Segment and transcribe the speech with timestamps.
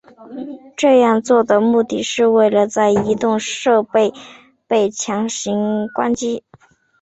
[0.75, 4.11] 这样做的目的是为了在移动设备
[4.65, 5.51] 被强制
[5.93, 6.43] 关机。